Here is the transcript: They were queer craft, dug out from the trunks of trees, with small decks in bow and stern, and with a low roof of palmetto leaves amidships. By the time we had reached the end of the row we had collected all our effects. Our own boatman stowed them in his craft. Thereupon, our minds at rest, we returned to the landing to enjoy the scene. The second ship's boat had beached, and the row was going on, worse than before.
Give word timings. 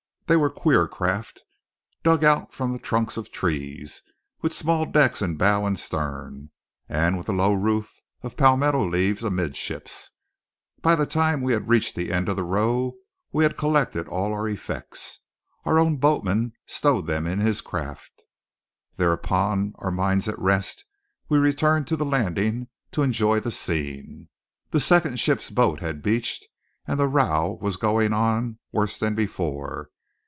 They 0.27 0.37
were 0.37 0.49
queer 0.49 0.87
craft, 0.87 1.43
dug 2.03 2.23
out 2.23 2.53
from 2.53 2.71
the 2.71 2.79
trunks 2.79 3.17
of 3.17 3.29
trees, 3.33 4.01
with 4.41 4.53
small 4.53 4.85
decks 4.85 5.21
in 5.21 5.35
bow 5.35 5.65
and 5.65 5.77
stern, 5.77 6.51
and 6.87 7.17
with 7.17 7.27
a 7.27 7.33
low 7.33 7.51
roof 7.53 7.99
of 8.23 8.37
palmetto 8.37 8.87
leaves 8.87 9.25
amidships. 9.25 10.11
By 10.81 10.95
the 10.95 11.05
time 11.05 11.41
we 11.41 11.51
had 11.51 11.67
reached 11.67 11.95
the 11.97 12.13
end 12.13 12.29
of 12.29 12.37
the 12.37 12.45
row 12.45 12.93
we 13.33 13.43
had 13.43 13.57
collected 13.57 14.07
all 14.07 14.31
our 14.31 14.47
effects. 14.47 15.19
Our 15.65 15.77
own 15.77 15.97
boatman 15.97 16.53
stowed 16.65 17.07
them 17.07 17.27
in 17.27 17.39
his 17.41 17.59
craft. 17.59 18.23
Thereupon, 18.95 19.73
our 19.79 19.91
minds 19.91 20.29
at 20.29 20.39
rest, 20.39 20.85
we 21.27 21.39
returned 21.39 21.87
to 21.87 21.97
the 21.97 22.05
landing 22.05 22.67
to 22.93 23.01
enjoy 23.03 23.41
the 23.41 23.51
scene. 23.51 24.29
The 24.69 24.79
second 24.79 25.19
ship's 25.19 25.49
boat 25.49 25.81
had 25.81 26.01
beached, 26.01 26.45
and 26.87 26.97
the 26.97 27.09
row 27.09 27.59
was 27.61 27.75
going 27.75 28.13
on, 28.13 28.59
worse 28.71 28.97
than 28.97 29.13
before. 29.13 29.89